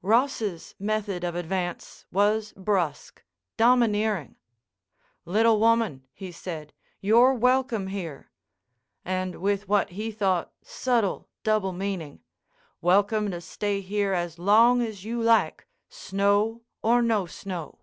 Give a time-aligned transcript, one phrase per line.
[0.00, 3.22] Ross's method of advance was brusque,
[3.58, 4.36] domineering.
[5.26, 13.42] "Little woman," he said, "you're welcome here!"—and with what he thought subtle double meaning—"welcome to
[13.42, 17.80] stay here as long as you like, snow or no snow."